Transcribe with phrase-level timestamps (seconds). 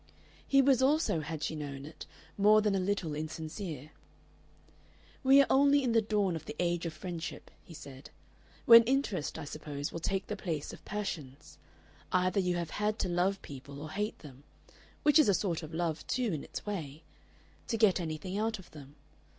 [0.47, 3.91] He was also, had she known it, more than a little insincere.
[5.23, 8.09] "We are only in the dawn of the Age of Friendship," he said,
[8.65, 11.59] "when interest, I suppose, will take the place of passions.
[12.11, 14.43] Either you have had to love people or hate them
[15.03, 17.03] which is a sort of love, too, in its way
[17.67, 18.95] to get anything out of them.